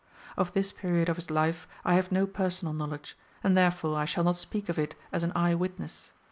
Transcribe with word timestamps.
Of 0.35 0.53
this 0.53 0.71
period 0.71 1.09
of 1.09 1.15
his 1.17 1.29
life 1.29 1.67
I 1.85 1.93
have 1.93 2.11
no 2.11 2.25
personal 2.25 2.73
knowledge, 2.73 3.15
and 3.43 3.55
therefore 3.55 3.99
I 3.99 4.05
shall 4.05 4.23
not 4.23 4.35
speak 4.35 4.67
of 4.67 4.79
it 4.79 4.95
as 5.11 5.21
an 5.21 5.31
eye 5.35 5.53
witness. 5.53 6.09